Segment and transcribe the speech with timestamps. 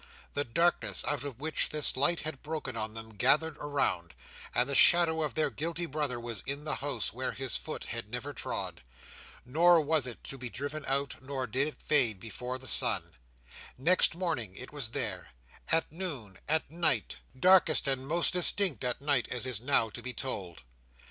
[0.33, 4.15] The darkness out of which this light had broken on them gathered around;
[4.55, 8.09] and the shadow of their guilty brother was in the house where his foot had
[8.09, 8.81] never trod.
[9.45, 13.11] Nor was it to be driven out, nor did it fade before the sun.
[13.77, 15.27] Next morning it was there;
[15.71, 20.13] at noon; at night Darkest and most distinct at night, as is now to be
[20.13, 20.63] told.